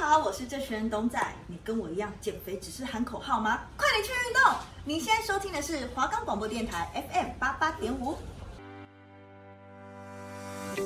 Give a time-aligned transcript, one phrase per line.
[0.00, 1.18] 好，我是这群人董仔。
[1.48, 3.62] 你跟我一样减肥只是喊口号吗？
[3.76, 4.54] 快点去运动！
[4.84, 8.16] 你现在收听的是华冈广播电台 FM 八八点五。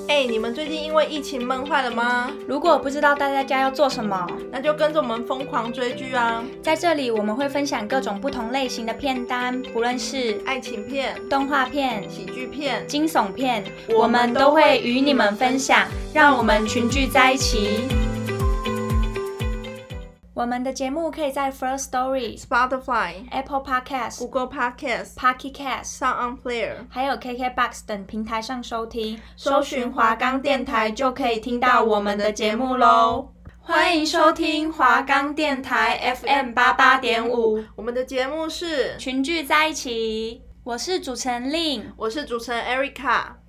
[0.09, 2.31] 哎，你们最近因为疫情闷坏了吗？
[2.49, 6.43] 如果不知道待在家要做什么，那就跟着我们疯狂追剧啊！
[6.63, 13.63] 在这里我们会分享各种不同类型的片单，不论是爱情片、动画片、喜剧片、惊悚片，
[13.95, 17.87] 我们都会与你们分享，让我们群聚在一起。
[20.35, 29.21] 我们的节目可以在 First Story、Spotify、Apple Podcast、Google Podcast、Pocket Cast、Sound On Player，还有 KKBox 等平台上收听。
[29.37, 33.29] 搜寻华冈电台就可以听到我们的节目喽。
[33.61, 40.41] 欢迎收听华冈电台 FM 八八点五，我们的节目是群聚在一起。
[40.65, 43.42] 我是主持人 Lin，我是主持人 Erica。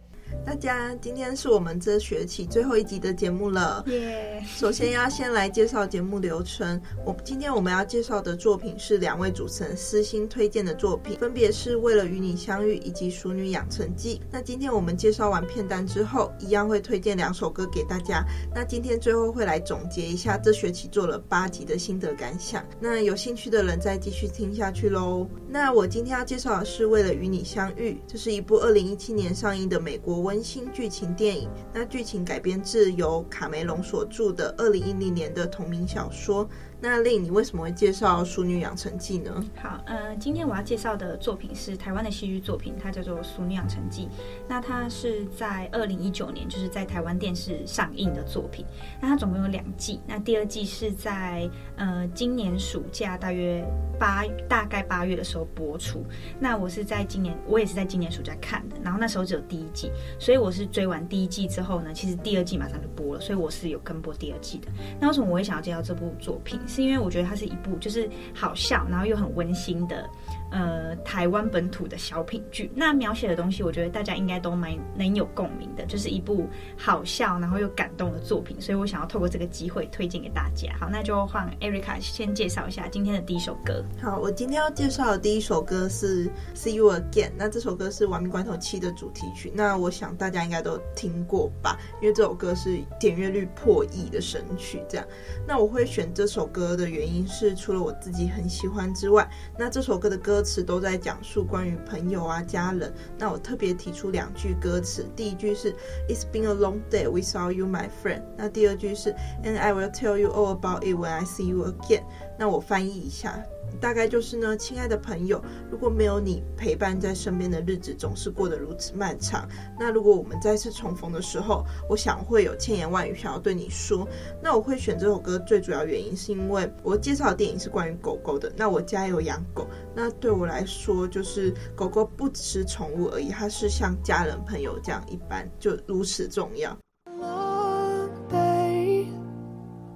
[0.46, 3.82] 大家，今天是我们这学期最后一集的节目了。
[3.88, 6.80] 耶.首先要先来介绍节目流程。
[7.06, 14.20] 我今天我们要介绍的作品是两位主持人私心推荐的作品，分别是为了与你相遇以及《熟女养成记》。
[14.30, 18.22] 那今天我们介绍完片单之后，一样会推荐两首歌给大家。
[18.54, 22.64] 那今天最后会来总结一下这学期做了八集的心得感想。
[22.82, 25.26] 那有兴趣的人再继续听下去喽。
[25.48, 30.33] 那我今天要介绍的是为了与你相遇，这是一部二零一七年上映的美国文。
[30.34, 36.50] 温馨剧情电影，那剧情改编自由卡梅隆所著的二零一零年的同名小说。
[36.84, 39.42] 那令你为什么会介绍《淑女养成记》呢？
[39.56, 44.02] 好，呃，今天我要介绍的作品是台湾的戏剧作品，它叫做《淑女养成记》。
[44.50, 48.66] 那它是在二零一九年，就是在台湾电视上映的作品。
[49.00, 53.64] 那它总共有两季，那第二季是在呃今年暑假大约
[53.98, 56.06] 八大概八月的时候播出。
[56.38, 58.76] 那我是在今年，我也是在今年暑假看的。
[58.84, 59.90] 然后那时候只有第一季，
[60.20, 64.68] 所以我是追完第一季之后呢，其实第二季马上就播了，所以我是有跟播第二季的。
[65.00, 66.60] 那为什么我会想要介绍这部作品？
[66.74, 70.10] 是因为我觉得它是一部就是好笑，然后又很温馨的。
[70.54, 76.48] 呃，台湾本土的小品剧，那描写的东西，我觉得大家应该都蛮能有共鸣的，就是一部
[76.78, 80.72] 好笑然后又感动的作品，所以我想要透过这个机会推荐给大家。
[80.80, 83.84] 好，那就换 Erica 先介绍一下今天的第一首歌。
[84.00, 94.80] 好，我今天要介绍的第一首歌是《See You Again》，那这首歌是《玩命关头七》的主题曲，那我想大家应该都听过吧，因为这首歌是点阅率破亿的神曲。
[94.88, 95.08] 这样，
[95.48, 100.43] 那我会选这首歌的原因是，除了我自己很喜欢之外，那这首歌的歌。
[100.44, 102.94] 词都在讲述关于朋友啊、家人。
[103.18, 105.74] 那我特别提出两句歌词，第一句是
[106.08, 108.22] "It's been a long day without you, my friend"。
[108.36, 112.04] 那第二句是 "And I will tell you all about it when I see you again"。
[112.38, 113.44] 那我翻译一下。
[113.80, 119.48] 大概就是呢，亲爱的朋友，如果没有你陪伴在身边的日子总是过得如此漫长，
[119.80, 124.08] 那如果我们再次重逢的时候，我想会有千言万语想要对你说。
[124.42, 136.78] 那我会选这首歌最主要原因是因为我介绍的电影是关于狗狗的，那我家有养狗，那对我来说就是狗狗不只是宠物而已，它是像家人朋友这样一般，就如此重要。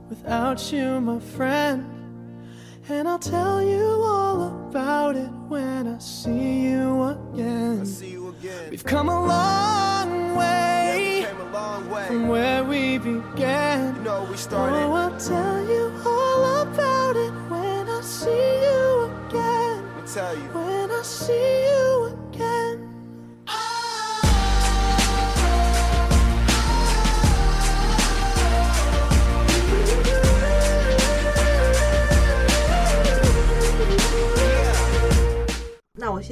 [0.09, 1.96] Without you, my friend.
[2.89, 7.85] And I'll tell you all about it when I see you again.
[7.85, 8.69] See you again.
[8.71, 12.07] We've come a long way, yeah, a long way.
[12.07, 13.93] from where we began.
[13.97, 14.77] You know, we started.
[14.77, 16.46] Oh, I'll tell you all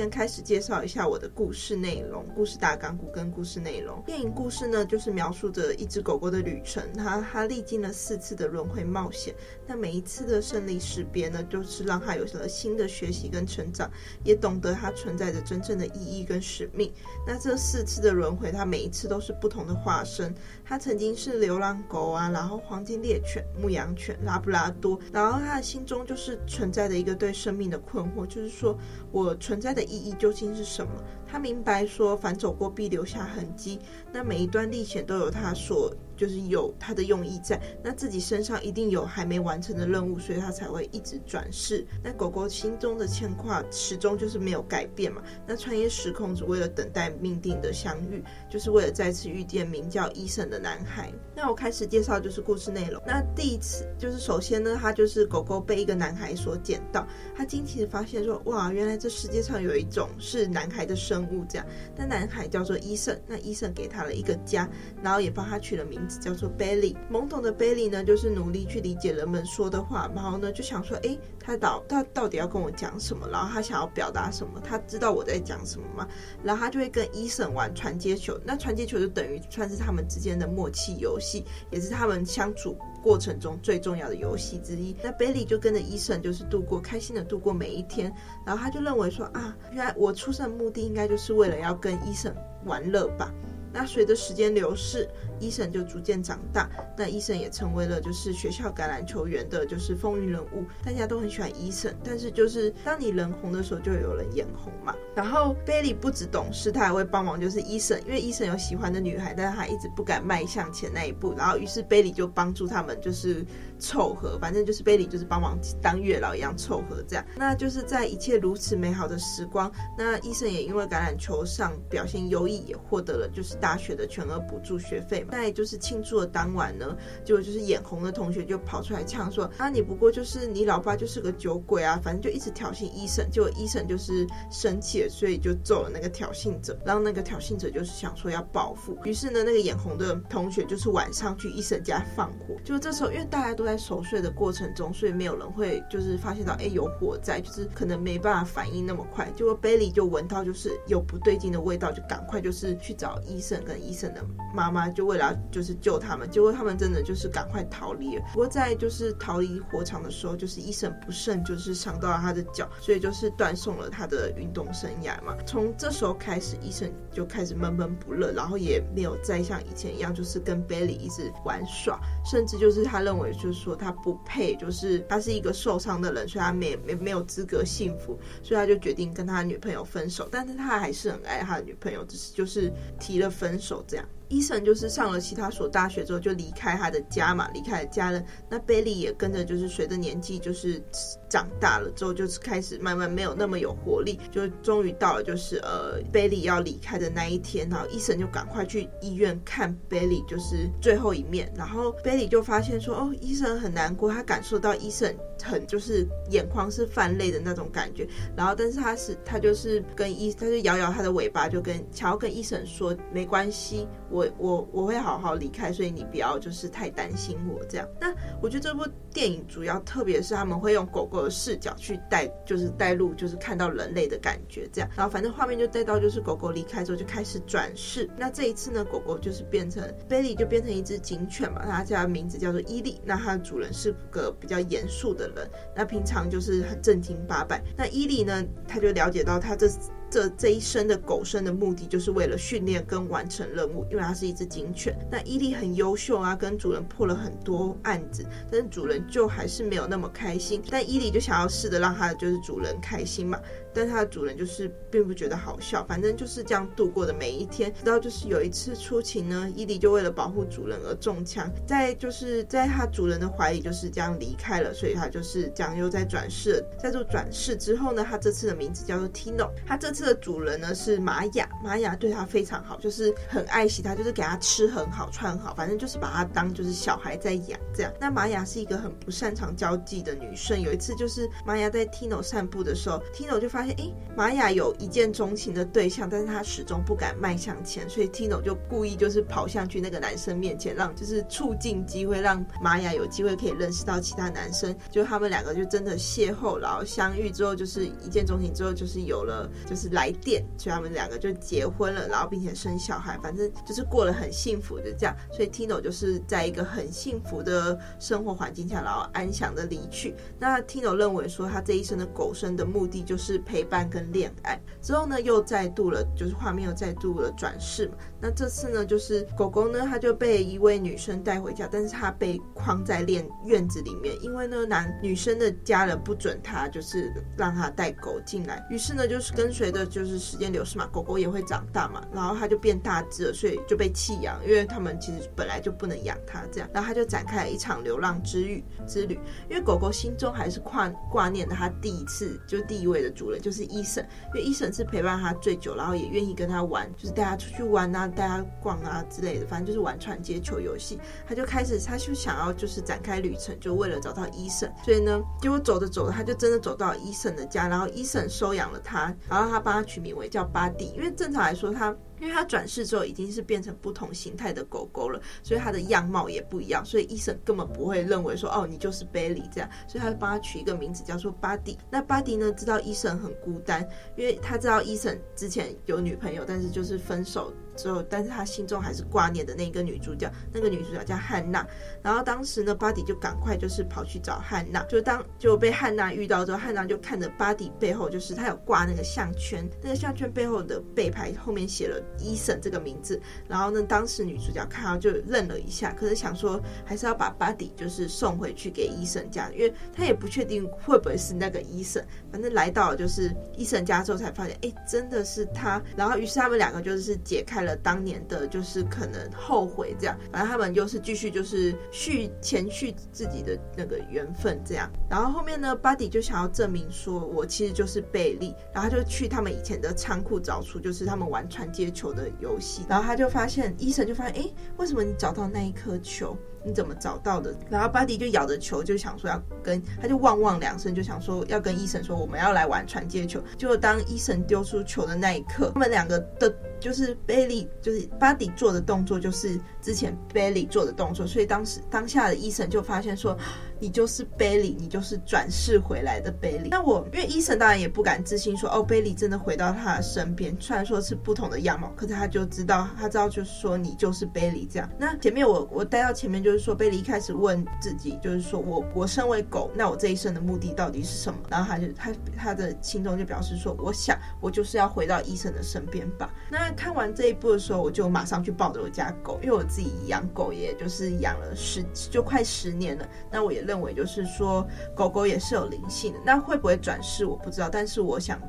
[0.05, 4.03] 先开始介绍一下我的故事内容、故事大纲跟故事内容。
[4.05, 9.33] 电影故事呢，就是描述着一只狗狗的旅程，它它历经了四次的轮回冒险，
[9.65, 13.89] 那每一次的胜利识别呢，就是让它有了新的学习跟成长，
[14.23, 16.93] 也懂得它存在着真正的意义跟使命。
[17.25, 20.31] 那这四次的轮回，它每一次都是不同的化身。
[20.65, 28.77] 它曾经是流浪狗啊，然后黄金猎犬、牧羊犬、拉布拉多，然后它的心中就是存在着一个对生命的困惑，就是说
[29.11, 29.55] 我存。
[29.55, 30.91] 存在的意义究竟是什么？
[31.27, 33.79] 他明白说，凡走过必留下痕迹。
[34.11, 35.93] 那每一段历险都有他所。
[36.17, 41.85] 就是有他的用意在，那自己身上一定有还没完成的任务，所以他才会一直转世。
[42.01, 45.21] 那狗狗心中的牵挂始终就是没有改变嘛。
[45.45, 51.11] 那穿越时空只为了等待命定的相遇，就是为了再次遇见名叫伊森的男孩。
[51.35, 53.01] 那我开始介绍就是故事内容。
[53.05, 57.05] 那第一次就是首先呢，他就是狗狗被一个男孩所捡到，
[57.35, 61.65] 他惊奇的发现说，哇，原来这世界上有一种是男孩的生生物这样。
[61.95, 64.69] 那男孩叫做伊森，那伊森给他了一个家，
[65.01, 65.95] 然后也帮他取了名。
[66.07, 66.95] 字叫做 Bailey。
[67.11, 73.27] 懵懂的 Bailey 呢，就是努力去理解人们说的话，然后呢就想说，哎，他到他到底要跟我讲什么？
[73.31, 74.59] 然后他想要表达什么？
[74.63, 76.07] 他知道我在讲什么吗？
[76.43, 78.39] 然后他就会跟伊森玩传接球。
[78.43, 84.95] 那传接球就等于算是他们之间的默契游戏，也是他们相处过程中最重要的游戏之一。
[85.03, 88.11] 那 Bailey 就跟着伊森，就是度过开心的度过每一天。
[88.43, 92.35] 然后他就认为说啊，原来我出生的目的应该就是为了要跟伊森
[92.65, 93.31] 玩乐吧。
[93.75, 95.05] 那随着时间流逝，
[95.37, 96.69] 伊森就逐渐长大。
[96.97, 100.63] 那伊森也成为了就是学校橄榄球员的，就是风云人物。
[100.81, 104.95] 大家都很喜欢伊森，但是就是当你人红的时候，就有人眼红嘛。
[105.13, 111.33] 然后贝利不止懂事，他还会帮忙，就是伊森，因为伊森有喜欢的女孩，但是他一直不敢迈向前那一步。
[111.37, 113.45] 然后于是贝利就帮助他们，就是
[113.79, 117.25] 凑合，反正就是贝利就是帮忙当月老一样凑合这样。
[117.35, 123.55] 那就是在一切如此美好的时光，那医生也因为橄榄球上表现优异，也获得了就是。
[123.55, 153.55] 大学的全额补助学费，在就是庆祝的当晚呢，就就是眼红的同学就跑出来呛说啊，你不过就是你老爸就是个酒鬼啊，反正就一直挑衅医生，结果医生就是生气了，所以就揍了那个挑衅者，然后那个挑衅者就是想说要报复，于是呢，那个眼红的同学就是晚上去医生家放火，就这时候因为大家都在熟睡的过程中，所以没有人会就是发现到哎有火灾，就是可能没办法反应那么快，结果 Bailey 就闻到就是有不对劲的味道，就赶快就是去找医生。
[153.65, 154.23] 跟医生的
[154.53, 158.21] 妈妈就为了就是救他们，结果他们真的就是赶快逃离了。
[158.31, 165.35] 不过在就是逃离火场的时候，就是医生不慎就是伤到了他的脚，所以就是断送了他的运动生涯嘛。
[165.47, 180.27] 从这时候开始，医生就开始闷闷不乐，然后也没有再像以前一样就是跟 Bailey 一直玩耍，甚至就是他认为就是说他不配，就是他是一个受伤的人，所以他没没没有资格幸福，所以他就决定跟他女朋友分手。
[180.29, 184.05] 但是他还是很爱他的女朋友，只是就是提了分手这样。
[184.29, 188.25] 伊森就是上了其他所大学之后就离开他的家嘛，离开了家人。
[188.49, 190.81] 那贝利也跟着就是随着年纪就是
[191.29, 213.87] 长大了之后，就是开始慢慢没有那么有活力，就终于到了就是呃贝利要离开的那一天，然后伊森就赶快去医院看贝利就是最后一面，然后贝利就发现说哦，伊森很难过，他感受到伊森很就是眼眶是泛泪的那种感觉，然后但是他是他就是跟伊他就摇摇他的尾巴，就跟想要跟伊森说没关系。
[214.15, 217.85] 我我我会好好离开，所以你不要就是太担心我这样。
[217.99, 224.89] 那我觉得这部电影主要特别是他们会用狗狗的视角去带，就是带入，就是看到人类的感觉这样。
[224.95, 228.09] 然后反正画面就带到就是狗狗离开之后就开始转世。
[228.17, 233.01] 那这一次呢，狗狗就是变成贝利就变成一只警犬嘛，它叫名字叫做伊利。
[233.03, 237.61] 那它的主人是个比较严肃的人，那平常就是很正经八百。
[237.75, 239.67] 那伊利呢，他就了解到他这。
[240.09, 244.97] 这这一生的狗生的目的就是为了训练跟完成任务，因为它是一只警犬。
[245.11, 250.61] 那伊利很优秀啊，跟主人破了很多案子，但是主人就还是没有那么开心。
[250.69, 253.39] 但伊利就想要试着让他的就是主人开心嘛。
[253.77, 257.73] 但它的主人就是并不觉得好笑，反正就是这样度过的每一天。
[257.73, 266.63] 直到就是有一次出勤呢，伊利就为了保护主人而中枪，在就是在他主人的怀里就是这样离开了，所以他就是这样又在转世。
[266.81, 269.51] 在做转世之后呢，他这次的名字叫做 Tino。
[269.67, 277.93] 他这次的主人呢是玛雅，玛雅对他非常好，就是很爱惜他，就是给他吃很好，穿好，反正就是把他当就是小孩在养这样。
[277.99, 280.59] 那玛雅是一个很不擅长交际的女生。
[280.59, 283.75] 有一次就是玛雅在 Tino 散步的时候，Tino 就发现。
[283.77, 294.75] 哎，玛雅有一见钟情的对象，但是他始终不敢迈向前，所以 Tino 就故意就是跑向去那个男生面前，让就是促进机会，让玛雅有机会可以认识到其他男生。
[294.89, 305.15] 就他们两个就真的邂逅，然后相遇之后就是一见钟情，之后就是有了就是来电，所以他们两个就结婚了，然后并且生小孩，反正就是过了很幸福的这样。
[305.31, 310.15] 所以 Tino 就是在一个很幸福的生活环境下，然后安详的离去。
[310.39, 314.59] 那 Tino 认为说，他这一生的狗生的目的就是陪伴跟恋爱。
[314.81, 317.95] 之后呢，又再度了，就是画面又再度了转世嘛。
[318.21, 328.65] 那这次呢，就是狗狗呢，它就被一位女生带回家，但是它被框在院院子里面，因为呢，男女生的家人不准它，就是让它带狗进来。
[328.69, 336.69] 于是呢，就是跟随着就是时间流逝嘛，狗狗也会长大嘛，然后它就变大只了，所以就被弃养，因为他们其实本来就不能养它这样。
[336.73, 344.03] 然后它就展开了一场流浪之旅之旅，因为狗狗心中还是挂挂念着它第一次就第一位的主人，就是医生，
[344.33, 350.99] 因为医生是陪伴他最久，然后也愿意跟他玩，就是带他出去玩啊，带他逛啊之类的，反正就是玩传接球游戏。
[351.27, 354.71] 他就开始，他就想要就是展开旅程，就为了找到医生。
[354.83, 361.93] 所以呢，结果走着走着，他就真的走到医生的家，然后医生收养了他，然后他帮他取名为叫巴蒂，因为正常来说他。
[362.17, 371.77] 因为它转世之后已经是变成不同形态的狗狗了，所以它的样貌也不一样，所以医生根本不会认为说哦，你就是 Bailey 这样，所以他就帮他取一个名字叫做巴蒂。
[371.91, 377.53] 那巴蒂呢，知道医生很孤单，因为他知道医生之前有女朋友，但是就是分手。
[377.75, 381.65] 之后，但是他心中还是挂念的那个女主角，那个女主角叫汉娜。
[382.01, 393.19] 然后当时呢，巴迪就赶快就是跑去找汉娜，就当就被汉娜遇到之后，汉娜就看着巴迪背后，就是他有挂那个项圈，那个项圈背后的背牌后面写了伊森这个名字。
[393.47, 402.05] 然后呢，当时女主角看到就愣了一下，可是想说还是要把巴迪就是送回去给伊森家，因为他也不确定会不会是那个伊森。
[402.31, 405.81] 反正来到了就是伊森家之后才发现，哎，真的是他。
[405.97, 407.75] 然后于是他们两个就是解开了。
[407.75, 414.89] 当年的就是可能后悔这样，反正他们就是继续就是续前续自己的那个缘分这样。
[415.09, 426.37] 然后后面呢，Buddy 就想要证明说我其实就是贝利，然后他就去他们以前的仓库找出就是他们玩传接球的游戏，然后他就发现医生就发现，哎，为什么你找到那一颗球？
[426.65, 427.55] 你怎么找到的？
[427.69, 433.39] 然后巴迪就咬着球，就想说要跟，他就汪汪两声，就想说要跟医生说我们要来玩传接球。
[433.57, 441.27] 结果当医生丢出球的那一刻，他们两个的，就是 b a i l y，就是巴迪做的动作，就是之前 b a i l y 做的动作。
[441.27, 443.37] 所以当时当下的医生就发现说，
[443.85, 446.69] 你就是贝利，你就是转世回来的贝利。
[446.69, 454.89] 那我因为医生当然也不敢置信说，哦，贝利真的回到他的身边，虽然说是不同的样貌，可是他就知道，他知道就是说你就是贝利这样。
[454.97, 456.65] 那前面我我带到前面就是。
[456.65, 461.39] 说，贝利一开始问自己，就是说我我身为狗，那我这一生的目的到底是什么？
[461.47, 466.33] 然后他就他他的心中就表示说，我想我就是要回到医生的身边吧。
[466.49, 473.07] 那看完这一部的时候，我就马上去抱着我家狗，因为我自己养狗也就是养了十就快十年了。
[473.29, 474.65] 那我也认认为就是说，
[474.95, 476.19] 狗狗也是有灵性的。
[476.25, 478.39] 那会不会转世我不知道，但是我想。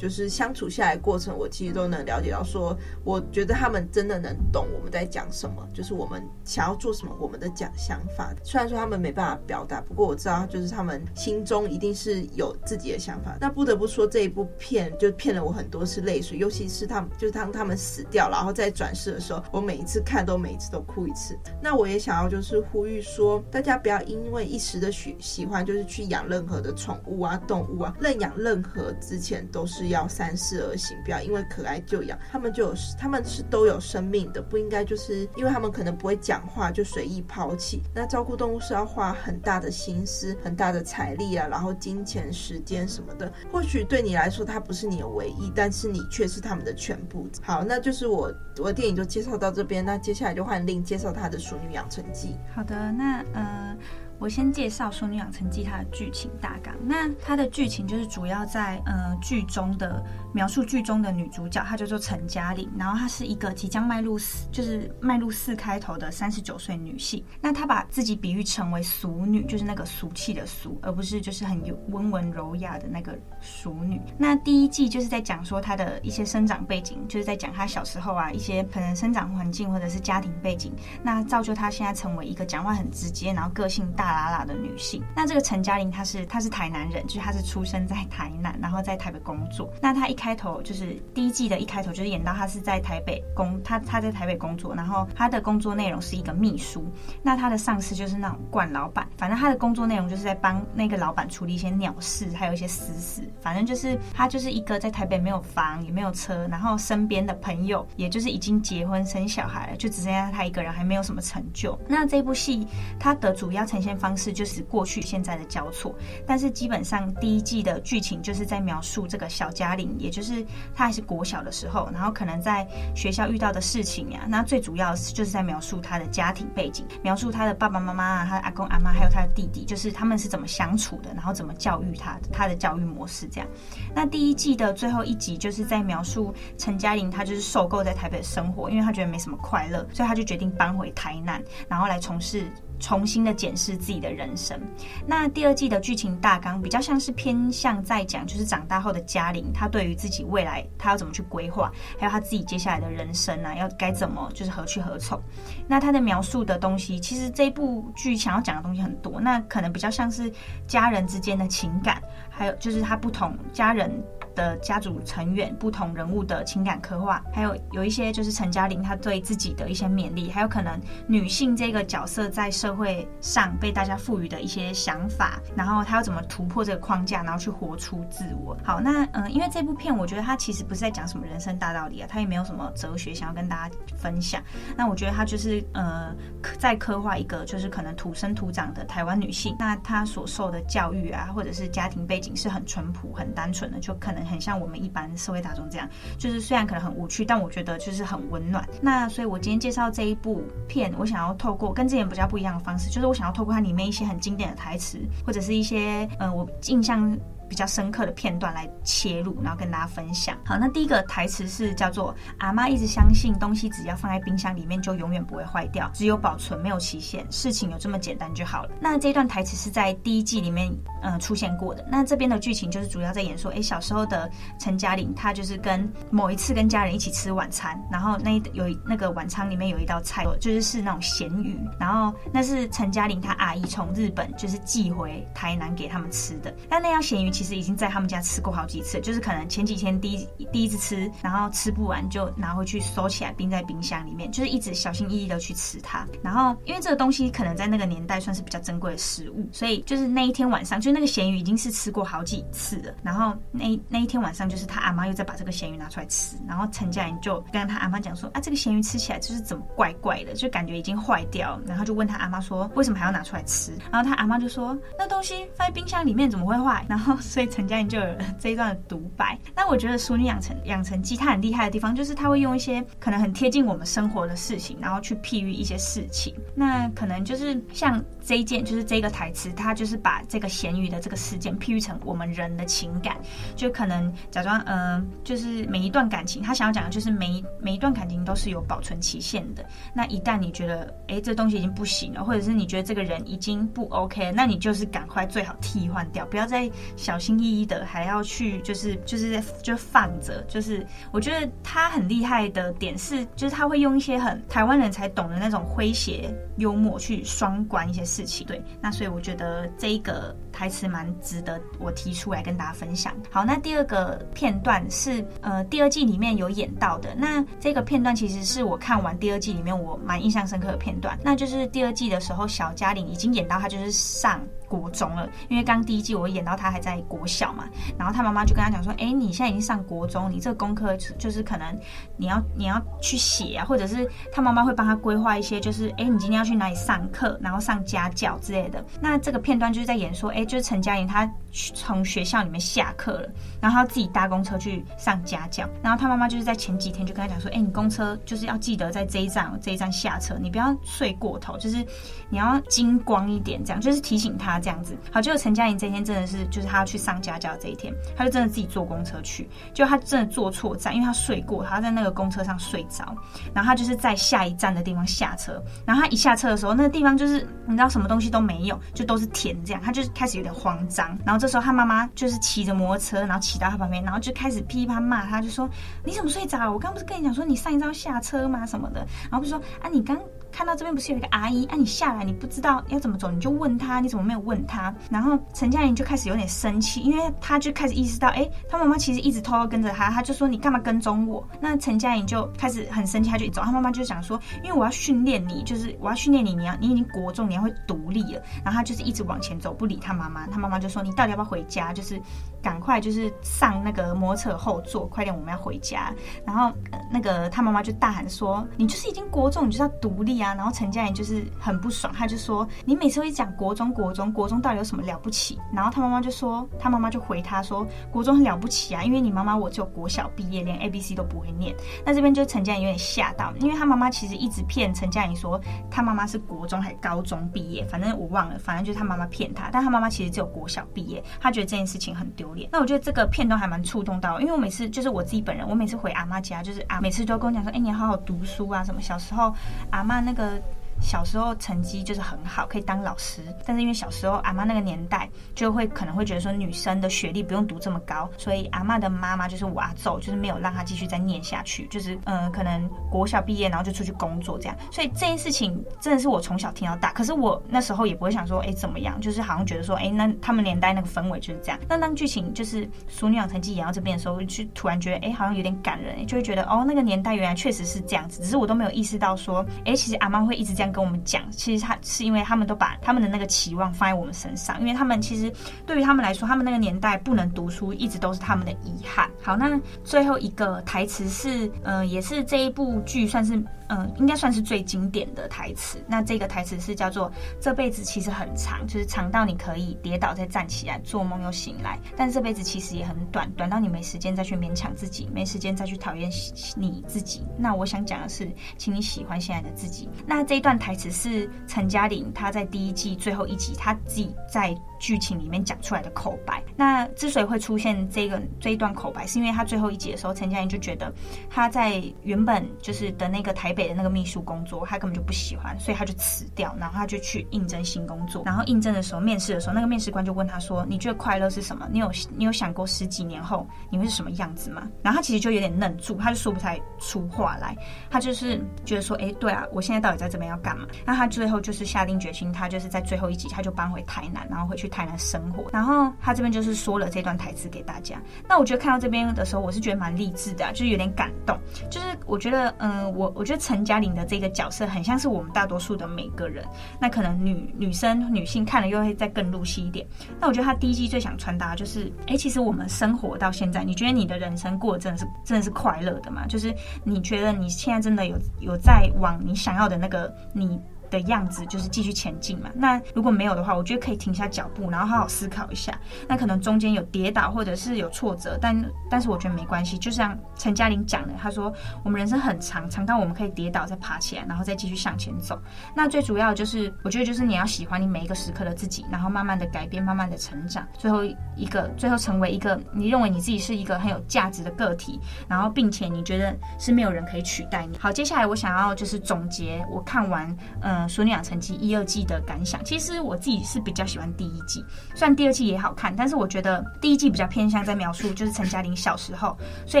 [0.00, 8.32] 就是相处下来过程，我其实都能了解到，说我觉得他们真的能懂我们在讲什么，就是我们想要做什么，我们的讲想法。
[8.42, 13.36] 虽然说他们没办法表达，不过我知道，就是他们心中一定是有自己的想法。
[13.38, 21.38] 那不得不说，这一部片就骗了我很多次泪水，尤其是他们，就是当他们死掉，然后再转世的时候，我每一次看都每一次都哭一次。
[21.60, 29.89] 那我也想要就是呼吁说，大家不要因为一时的喜喜欢，就是去养任何的宠物啊、动物啊，认养任何之前都是。
[29.90, 37.82] 要三思而行，不要因为可爱就养，他们就有，他们是都有生命的，不应该就是因为他们可能不会讲话就随意抛弃。
[37.94, 43.32] 那照顾动物是要花很大的心思、很大的财力啊，然后金钱、时间什么的。
[43.52, 47.28] 或许对你来说，它不是你的唯一，但是你却是他们的全部。
[47.42, 52.36] 好，那就是我我的电影就介绍到这边，那接下来就换令介绍他的《熟女养成记》。
[52.54, 53.76] 好的，那呃。
[54.20, 56.74] 我先介绍《淑女养成记》它的剧情大纲。
[56.84, 67.24] 那它的剧情就是主要在呃剧中的描述剧中的女主角，她叫做陈嘉玲，然后她是一个即将迈入四，就是迈入四开头的三十九岁女性。
[67.40, 74.00] 那她把自己比喻成为俗女，就是那个俗气的俗，而不是就是很有温文柔雅的那个熟女。
[74.18, 84.10] 那第一季就是在讲说她的一些生长背景，就是在讲她小时候啊一些可能生长环境或者是家庭背景，那造就她现在成为一个讲话很直接，然后个性大。
[84.10, 89.72] 拉拉的女性，那这个陈嘉玲她是她是台南人，就是她是出生在台南，然后在台北工作。
[89.80, 96.84] 那她一开头就是第一季的一开头就是演到她是在台北工，她她在台北工作，然后她的工作内容是一个秘书。
[97.22, 103.29] 那她的上司就是那种惯老板，反正她的工作内容就是在帮那个老板处理一些鸟事，还有一些私事。
[103.40, 111.78] 反正就是他就是一个在台北没有房也没有车，然后身边的朋友也就是已经结婚生小孩了，就只剩下他一个人，还没有什么成就。
[111.88, 112.66] 那这部戏
[112.98, 115.94] 它的主要呈现方式就是过去现在的交错，
[116.26, 120.44] 但是基本上第一季的剧情就是在描述这个小嘉玲，也就是
[120.74, 124.20] 她还是国小的时候，然后可能在学校遇到的事情呀。
[124.28, 133.48] 那最主要就是在描述她的家庭背景，描述她的爸爸妈妈啊，她的阿公阿妈，还有她的弟弟，就是他们是怎么相处的，然后怎么教育她的，她的教育模式是这样。
[133.94, 142.50] 那第一季的最后一集就是在描述陈嘉玲，她就是受够在台北生活，因为她觉得没什么快乐，所以她就决定搬回台南，然后来从事。
[142.80, 144.58] 重新的检视自己的人生。
[145.06, 155.20] 那第二季的剧情大纲比较像是偏向在讲，就是长大后的嘉玲，她对于自己未来她要怎么去规划，还有她自己接下来的人生啊，要该怎么就是何去何从。
[155.68, 159.20] 那她的描述的东西，其实这部剧想要讲的东西很多。
[159.20, 160.32] 那可能比较像是
[160.66, 163.90] 家人之间的情感，还有就是她不同家人。
[164.34, 178.56] 的家族成员不同人物的情感刻画，还有有一些就是陈嘉玲她对自己的一些勉励，还有可能女性这个角色在社会上被大家赋予的一些想法，然后她要怎么突破这个框架，然后去活出自我。
[178.64, 184.42] 好，那嗯、因为这部片我觉得它其实不是在讲什么人生大道理啊，它也没有什么哲学想要跟大家分享。
[184.76, 186.14] 那我觉得它就是呃，
[186.58, 195.88] 在刻画一个就是可能土生土长的台湾女性，那她所受的教育啊，或者是家庭背景是很淳朴、很单纯的，就可能很像我们一般社会大众这样。
[196.18, 198.66] 就是虽然可能很无趣，但我觉得就是很温暖。
[198.80, 207.16] 那所以我今天介绍这一部片，我想要透过跟之前比较不一样的方式，就是我想要透过它里面一些很经典的台词，或者是一些嗯我印象。
[207.50, 210.38] 比较深刻的片段来切入，然后跟大家分享。
[210.46, 221.84] 好，那第一个台词是叫做“阿妈一直相信东西只要放在冰箱里面就永远不会坏掉，只有保存没有期限，事情有这么简单就好了。”那这段台词是在第一季里面嗯、出现过的。
[221.90, 237.30] 那这边的剧情就是主要在演说，哎，小时候的陈嘉玲，她就是跟某一次跟家人一起吃晚餐，然后那有那个晚餐里面有一道菜，就是是那种咸鱼，然后那是陈嘉玲她阿姨从日本就是寄回台南给他们吃的，但那样咸鱼。
[237.40, 246.06] 其实已经在他们家吃过好几次，就是可能前几天第一第一次吃，然后吃不完就拿回去收起来冰在冰箱里面，就是一直小心翼翼的去吃它。
[246.22, 252.92] 然后因为这个东西可能在那个年代算是比较珍贵的食物，所以就是那一天晚上，就那个咸鱼已经是吃过好几次了。
[253.02, 261.62] 然后那那一天晚上，就是他阿妈又再把这个咸鱼拿出来吃，然后陈家人就跟他阿妈讲说啊，这个咸鱼吃起来就是怎么怪怪的，就感觉已经坏掉了。
[261.66, 263.72] 然后就问他阿妈说，为什么还要拿出来吃？
[263.90, 266.84] 然后他阿妈就说，那东西放在冰箱里面怎么会坏？
[266.86, 267.16] 然后。
[267.30, 268.04] 所以陈佳莹就有
[268.40, 269.38] 这一段的独白。
[269.54, 276.34] 那我觉得《淑女养成养成记》它很厉害的地方，就是它会用一些可能很贴近我们生活的事情，然后去譬喻一些事情。
[276.56, 283.16] 那可能就是像这一件，就是这个台词，它就是把这个咸鱼的这个事件譬喻成我们人的情感，
[283.56, 289.66] 就可能假装，嗯、就是每一段感情，他想要讲的就是每每一段感情都是有保存期限的。
[289.92, 296.70] 那一旦你觉得，哎，这东西已经不行了，或者是你觉得这个人已经不 OK，那你就是赶快最好替换掉，不要再。
[296.94, 313.14] 小心翼翼的，还要去就是就是就放着，就是我觉得他很厉害的点是，就是他会用一些很台湾人才懂的那种诙谐幽默去双关一些事对，那所以我觉得这一个台词蛮值得我提出来跟大家分享。
[313.30, 324.40] 好，那第二个片段是呃第二季里面有演到的，那这个片段其实是我看完第二季里面我蛮印象深刻的片段，那就是第二季的时候小嘉玲已经演到她就是上。
[324.70, 327.64] 国中了，因为刚第一季我演到他还在国小嘛，
[327.98, 331.76] 然后他妈妈就跟他讲说：“哎，你现在已经上国中，你这个功课就是可能
[332.16, 343.28] 你要你要去写啊，或者是他妈妈会帮他规划一些，就是哎，你今天要去哪里上课，然后上家教之类的。”那这个片段就是在演说：“哎，就是陈嘉莹她从学校里面下课了，
[343.60, 351.84] 然后她自己搭公车去上家教，然后他妈妈就是在前几天就跟他讲说：‘哎，你公车就是要记得在这一站这一站下车，你不要睡过头，就是
[352.28, 363.16] 你要精光一点，这样就是提醒他。’这样子，好，结果陈嘉莹这一天真的是，就是他要去上家教这一天，他就真的自己坐公车去，就他真的坐错站，因为他睡过，他在那个公车上睡着，
[363.54, 375.68] 然后他就是在下一站的地方下车，然后他一下车的时候，那个地方就是你知道什么东西都没有，就都是田这样，他就开始有点慌张，然后这时候他妈妈就是骑着摩托车，然后骑到他旁边，然后就开始噼啪骂他，就说
[376.04, 376.70] 你怎么睡着？
[376.70, 378.66] 我刚不是跟你讲说你上一站要下车吗？
[378.66, 380.18] 什么的，然后就说啊你刚。
[380.52, 381.64] 看到这边不是有一个阿姨？
[381.66, 384.94] 啊，你下来，你不知道要怎么走，你就问她，你怎么没有问她？
[385.10, 391.46] 然后陈嘉玲就开始有点生气，因为她就开始意识到，哎，她妈妈其实一直偷偷跟着她，她就说你干嘛跟踪我？
[391.60, 398.42] 那陈嘉玲就开始很生气，她就走，她妈妈就想说，因为我要训练你，就是我要训练你，你要你已经国中，你要会独立了。
[398.64, 400.46] 然后她就是一直往前走，不理她妈妈。
[400.46, 401.92] 她妈妈就说，你到底要不要回家？
[401.92, 402.20] 就是
[402.62, 406.12] 赶快就是上那个摩托车后座，快点，我们要回家。
[406.44, 406.72] 然后、
[407.10, 410.54] 那个他妈妈就大喊说，你就是已经国中，你就是要独立啊！
[410.54, 421.74] 然后陈嘉玲就是很不爽，他就说：“你每次会讲国中，国中，国中到底有什么了不起？”然后他妈妈就说：“他妈妈就回他说，国中很了不起啊，因为你妈妈我只有国小毕业，连 A B C 都不会念。”
[422.04, 432.68] 那这边就陈嘉玲有点吓到，因为他妈妈其实一直骗陈嘉玲说他妈妈是国中还是高中毕业，反正我忘了，反正就是他妈妈骗他，但他妈妈其实只有国小毕业，他觉得这件事情很丢脸。
[432.72, 439.54] 那我觉得这个片段还蛮触动到，因为我每次就是我自己本人，我每次回阿妈家，就是啊，每次都跟我讲说：“哎，你好好读书啊，什么小时候
[439.90, 440.62] 阿妈那那个
[441.00, 454.76] 小时候成绩就是很好，可以当老师，但是因为小时候阿妈那个年代就会可能会觉得说女生的学历不用读这么高，所以阿妈的妈妈就是我阿祖，就是没有让她继续再念下去，就是嗯、呃，可能国小毕业然后就出去工作这样。
[454.90, 461.78] 所以这件事情真的是我从小听到大，可是我那时候也不会想说，哎，怎么样，就是好像觉得说，哎，那他们年代那个氛围就是这样。
[461.88, 475.52] 那当剧情就是《俗女养成记》演到这边的时候，就突然觉得，哎，好像有点感人，就会觉得，哦，那个年代原来确实是这样子，只是我都没有意识到说，哎，其实阿妈会一直这样跟我们讲，其实他是因为他们都把他们的那个期望放在我们身上，因为他们其实
[475.86, 479.30] 对于他们来说，他们那个年代不能读书，一直都是他们的遗憾。
[479.42, 483.62] 好，那最后一个台词是，嗯，也是这一部剧算是。
[483.92, 485.98] 嗯，应该算是最经典的台词。
[486.06, 491.98] 那这个台词是叫做“这辈子其实很长，就是长到你可以跌倒再站起来，做梦又醒来。
[492.16, 496.30] 但这辈子其实也很短，短到你没时间再去勉强自己，没时间再去讨厌
[496.76, 497.44] 你自己。
[497.58, 498.48] 那我想讲的是，
[498.78, 500.08] 请你喜欢现在的自己。
[500.24, 506.62] 那这一段台词是陈嘉玲她在第一季最后一集她自己在剧情里面讲出来的口白。
[506.76, 511.12] 那之所以会出现这个这一段口白，是因为她最后一集的时候，陈嘉玲就觉得
[511.48, 513.79] 她在原本就是的那个台北。
[513.80, 518.42] 给的那个秘书工作，他根本就不喜欢，所以他就辞掉，然后他就去应征新工作。
[518.44, 521.88] 然后应征的时候，面试的时候，那个面试官就问他说：“你觉得快乐是什么？
[521.90, 527.74] 你有你有想过十几年后你会是什么样子吗？”然后他其实就有点愣住，他就说不太出话来。
[528.10, 535.64] 他就是觉得说：“哎，对啊，我现在到底在这边要干嘛？”那他最后就是下定决心，他就是在最后一集，他就搬回台南，然后回去台南生活。
[535.72, 538.20] 然后他这边就是说了这段台词给大家。
[538.46, 541.58] 那我觉得看到这边的时候，我是觉得蛮励志的啊，就是有点感动。
[541.90, 543.69] 就是我觉得，嗯，我我觉得。
[543.70, 546.64] 陈嘉玲的这个角色很像是我们大多数的每个人，
[547.00, 550.04] 那可能女女生女性看了又会再更入戏一点。
[550.40, 556.48] 那我觉得她第一季最想传达就是，哎，其实我们生活到现在，你觉得你的人生过得真的是真的是快乐的吗？
[556.48, 560.80] 就是你觉得你现在真的有有在往你想要的那个你。
[561.10, 562.70] 的样子就是继续前进嘛。
[562.74, 565.98] 那如果没有的话，我觉得可以停下脚步，然后好好思考一下。
[566.28, 569.98] 那可能中间有跌倒或者是有挫折，但但是我觉得没关系。
[569.98, 571.72] 就像陈嘉玲讲的，她说
[572.04, 575.60] 我们人生很长，长到我们可以跌倒再爬起来，然后再继续向前走。
[575.94, 581.24] 那最主要就是，我觉得就是你要喜欢你每一个时刻的自己，然后慢慢的改变，慢慢的成长，最后
[581.56, 585.18] 一个最后成为一个你认为你自己是一个很有价值的个体，
[585.48, 587.98] 然后并且你觉得是没有人可以取代你。
[587.98, 590.99] 好，接下来我想要就是总结我看完嗯。
[591.08, 594.84] 《俗女养成记》一二季的感想，其实我自己是比较喜欢第一季，
[595.14, 600.00] 虽然第二季也好看，但是我觉得第一季比较偏向在描述就是陈嘉玲小时候，所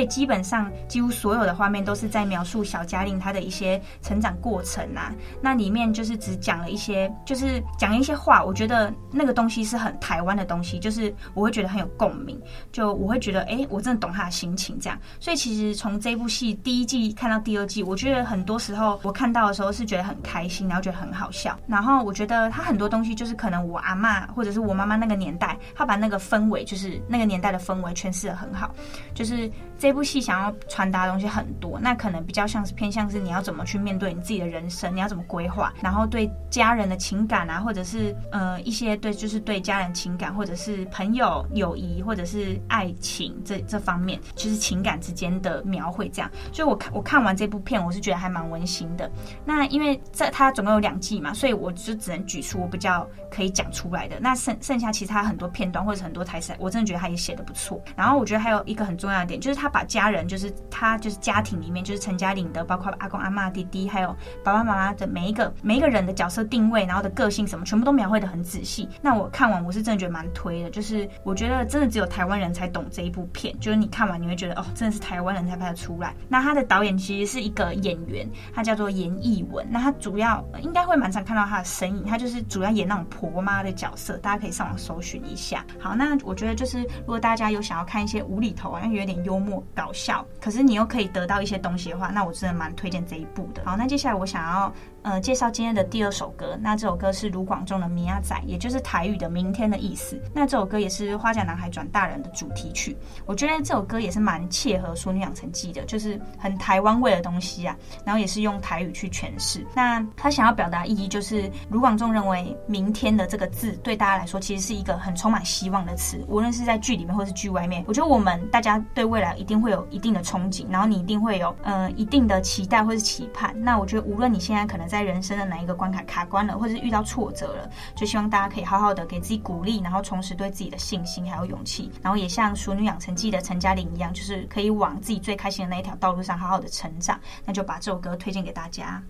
[0.00, 5.12] 以基本上几乎所有的画面都是在描述小嘉玲她的一些成长过程啊。
[5.40, 14.98] 那里面就是只讲了一些，就是讲一些话，我觉得那个东西是很台湾的东西，就是我会觉得很有共鸣，就我会觉得哎、我真的懂她的心情这样。
[15.18, 20.89] 所以其实从这部戏第一季看到第二季，我觉得很多时候我看到的时候是觉得很开心，然后觉得。
[20.90, 28.74] 很好笑，然后我觉得他很多东西就是可能我阿嬷或者是我妈妈那个年代，他把那个氛围就是那个年代的氛围诠释得很好。
[29.14, 46.30] 就是这部戏想要传达的东西很多，那可能比较像是偏向是你要怎么去面对你自己的人生，你要怎么规划，然后对家人的情感啊，或者是呃一些对就是对家人情感，或者是朋友友谊，或者是爱情这这方面，就是情感之间的描绘这样。
[46.52, 49.10] 所以我看我看完这部片，我是觉得还蛮温馨的。
[49.44, 51.00] 那因为在它总共有两。
[51.00, 54.18] 季嘛，所以我就只能举出我比较可以讲出来的。
[54.20, 57.82] 那剩剩下其他很多片段或者很多台词，我真的觉得他也写的不错。
[57.96, 64.14] 然后我觉得还有一个很重要的点，就是他把家人，就是他就是家庭里面，就是陈嘉玲的，包括阿公阿嬷、弟弟，还有
[64.44, 68.86] 爸爸妈妈的每一个每一个人的角色定位，然后的个性什么，全部都描绘得很仔细。
[69.00, 76.14] 那我看完我是真的觉得蛮推的，就是我觉得真的只有台湾人才懂这一部片，就是你看完你会觉得哦，真的是台湾人才拍得出来。
[76.28, 79.66] 那他的导演其实是一个演员，他叫做严艺文。
[79.70, 85.64] 那他主要应应该会蛮常看到他的身影，他就是主要演那种婆妈的角色，大家可以上网搜寻一下。
[85.80, 93.62] 好，那我觉得就是如果大家有想要看一些无厘头，好像有点幽默搞笑，可是你又可以得到一些东西的话，那我真的蛮推荐这一部的。
[93.64, 94.72] 好，那接下来我想要。
[95.02, 96.58] 呃，介绍今天的第二首歌。
[96.60, 100.20] 那这首歌是卢广仲的《明仔》，也就是台语的“明天”的意思。
[100.34, 102.96] 那这首歌也是《花甲男孩转大人》的主题曲。
[103.24, 107.74] 我觉得这首歌也是蛮切合《淑女养成记》的，就是很台湾味的东西啊。
[108.04, 109.66] 然后也是用台语去诠释。
[109.74, 116.22] 那他想要表达意义，就是卢广仲认为“明天”的这个字对大家来说，其实是一个很充满希望的词。
[116.28, 123.54] 无论是在剧里面或是剧外面，我觉得我们大家对未来一定会有一定的憧憬，然后你一定会有呃一定的期待或是期盼。
[123.62, 137.18] 那我觉得无论你现在可能在人生的哪一个关卡卡关了，或者是遇到挫折了，就希望大家可以好好的给自己鼓励，然后重拾对自己的信心还有勇气，然后也像《熟女养成记》的陈嘉玲一样，就是可以往自己最开心的那一条道路上好好的成长。
[137.44, 139.00] 那就把这首歌推荐给大家。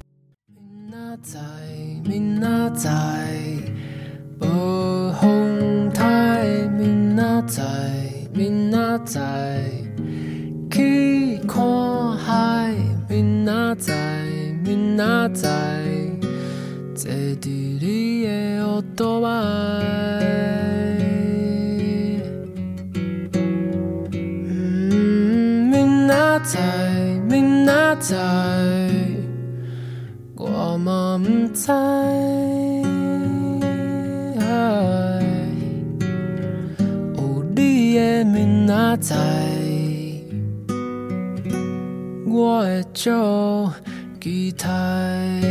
[10.70, 12.72] 去看海，
[13.08, 13.94] 明仔载，
[14.62, 15.48] 明仔载，
[16.94, 19.28] 坐伫你的后肚摆，
[24.12, 26.60] 嗯，明仔载，
[27.28, 28.16] 明仔载。
[30.36, 31.72] 我嘛不知，
[37.16, 39.16] 有你的明仔载，
[42.26, 43.10] 我会足
[44.20, 45.49] 期待。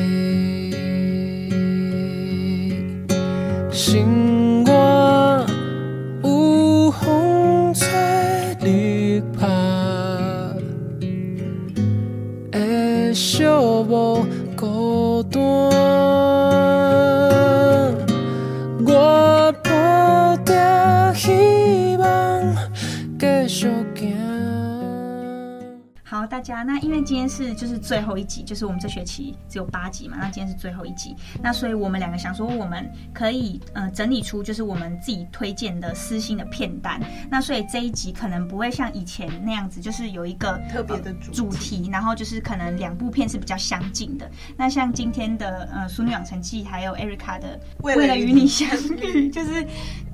[26.63, 44.29] 那因为今天是就是最后一集，就是我们这学期只有八集嘛，那今天是最后一集，那所以我们两个想说，我们可以呃整理出就是我们自己推荐的私心的片单，那所以这一集可能不会像以前那样子，就是有一个特别的主题，呃、主题，然后就是可能两部片是比较相近的。
[44.55, 49.65] 那像今天的呃《淑女养成记》还有 Erica 的《为了与你相遇》，就是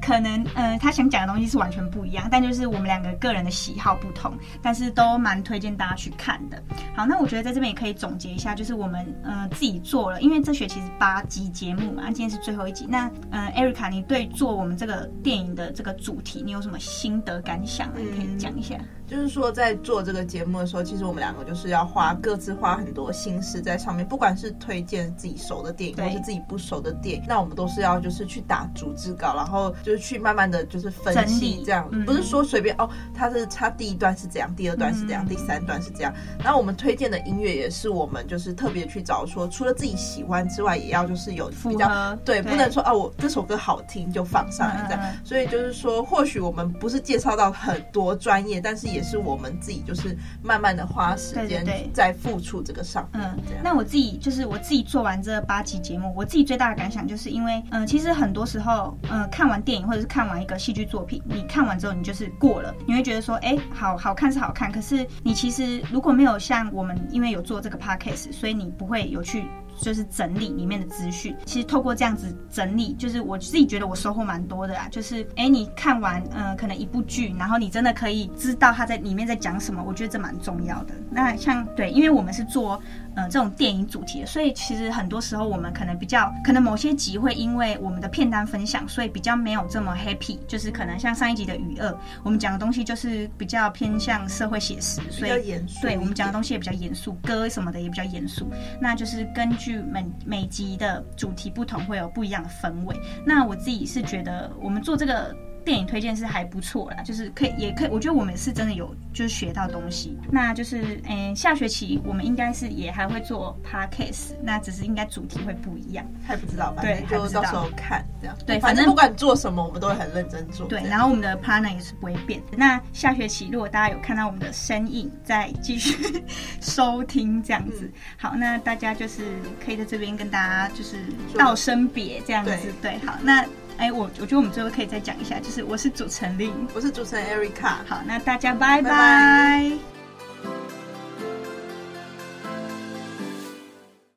[0.02, 5.76] 可能呃他想讲的东西是完全不一样，但就是我们两个个人的喜好不同，但是都蛮推荐。
[5.76, 6.62] 大家去看的。
[6.96, 12.86] 好，那我觉得在这边也可以总结一下，就是我们呃自己做了，因为这学期是八集节目嘛，今天是最后一集。
[12.88, 17.92] 那呃，Erica，你对做我们这个电影的这个主题，你有什么心得感想？
[17.96, 18.76] 你可以讲一下。
[19.08, 36.12] 就是说，在做这个节目的时候，其实我们两个就是要花各自花很多心思在上面，不管是推荐自己熟的电影，或是自己不熟的电影，那我们都是要就是去打逐字稿，然后就是去慢慢的就是分析这样，不是说随便哦，它是它第一段是怎样，第二段是怎样，第三段是怎样。
[36.44, 45.16] 然后我们推荐的音乐也是我们就是特别去找说，除了自己喜欢之外，也要就是有比较对，不能说哦，我这首歌好听就放上来这样。
[45.24, 53.22] 所以就是说，或许我们不是介绍到很多专业，但是也是我们自己就是慢慢的花时间在付出这个上面。
[53.24, 69.46] 嗯，那我自己就是我自己做完这八期节目，我自己最大的感想就是因为，嗯，其实很多时候，嗯，看完电影或者是看完一个戏剧作品，你看完之后你就是过了，你会觉得说，哎，好好看是好看，可是你其实如果没有像我们，因为有做这个 podcast，所以你不会有去。
[69.82, 74.88] 就是整理里面的资讯，其实透过这样子整理，就是我自己觉得我收获蛮多的啦。
[74.90, 80.94] 就是哎、你看完嗯、呃，可能一部剧，然后你真的可以知道他在里面在讲什么，我觉得这蛮重要的。
[81.10, 82.82] 那像对，因为我们是做
[83.16, 90.38] 呃这种电影主题的，所以其实很多时候我们可能比较，可能某些集会因为我们的片单分享，所以比较没有这么 happy。
[90.48, 91.90] 就是可能像上一集的《雨二》，
[92.24, 95.82] 我们讲的东西就是比较偏向社会写实，所以严肃。
[95.82, 98.52] 对，我们讲的东西也比较严肃，歌什么的也比较严肃。
[98.80, 99.84] 那就是根据。
[99.96, 103.00] 每每集的主题不同，会有不一样的氛围。
[103.26, 105.34] 那我自己是觉得，我们做这个。
[105.66, 110.18] 电影推荐是还不错啦，就是可以，也可以，我觉得我们是真的有就是学到东西。
[110.32, 116.84] 那就是，嗯、欸，下学期我们应该是也还会做 podcast，那只是应该主题会不一样，还不知道吧？
[116.84, 118.38] 对，就到时候看这样。
[118.46, 120.68] 对，反正不管做什么，我们都会很认真做。
[120.68, 122.40] 对，然后我们的 partner 也是不会变。
[122.56, 126.24] 那下学期如果大家有看到我们的身影，再继续
[126.62, 127.92] 收听这样子。
[128.18, 129.24] 好，那大家就是
[129.64, 130.98] 可以在这边跟大家就是
[131.36, 132.52] 道声别这样子。
[132.82, 133.44] 对，对，好，那。
[133.78, 137.76] 哎，我我觉得我们最后可以再讲一下，就是我是主持人 Lin，我是主持人 Erica。
[137.86, 138.84] 好，那大家拜拜。
[138.84, 139.95] 拜拜。